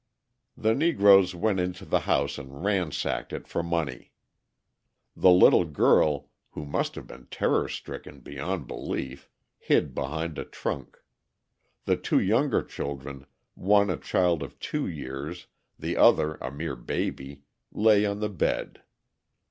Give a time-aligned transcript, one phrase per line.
[0.57, 4.13] The Negroes went into the house and ransacked it for money.
[5.15, 9.29] The little girl, who must have been terror stricken beyond belief,
[9.59, 11.03] hid behind a trunk;
[11.85, 15.45] the two younger children, one a child of two years,
[15.77, 18.81] the other a mere baby, lay on the bed.